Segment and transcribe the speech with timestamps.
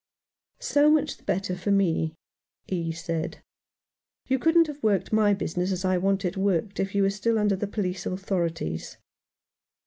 [0.71, 2.15] "So much the better for me,"
[2.67, 3.43] he said;"
[4.27, 7.37] you couldn't have worked my business as I want it worked if you were still
[7.37, 8.97] under the police authorities."